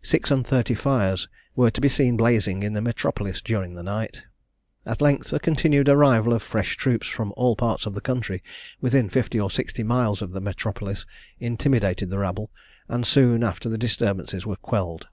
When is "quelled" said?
14.56-15.08